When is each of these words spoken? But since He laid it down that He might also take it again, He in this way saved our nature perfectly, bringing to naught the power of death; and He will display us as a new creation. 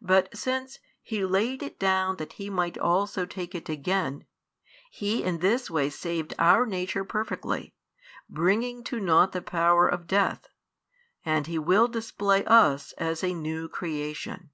But 0.00 0.34
since 0.34 0.78
He 1.02 1.22
laid 1.22 1.62
it 1.62 1.78
down 1.78 2.16
that 2.16 2.32
He 2.32 2.48
might 2.48 2.78
also 2.78 3.26
take 3.26 3.54
it 3.54 3.68
again, 3.68 4.24
He 4.90 5.22
in 5.22 5.40
this 5.40 5.70
way 5.70 5.90
saved 5.90 6.32
our 6.38 6.64
nature 6.64 7.04
perfectly, 7.04 7.74
bringing 8.26 8.82
to 8.84 8.98
naught 9.00 9.32
the 9.32 9.42
power 9.42 9.86
of 9.86 10.06
death; 10.06 10.48
and 11.26 11.46
He 11.46 11.58
will 11.58 11.88
display 11.88 12.42
us 12.46 12.92
as 12.92 13.22
a 13.22 13.34
new 13.34 13.68
creation. 13.68 14.48